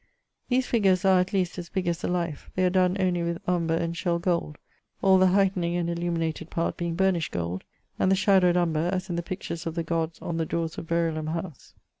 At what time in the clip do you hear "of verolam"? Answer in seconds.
10.79-11.27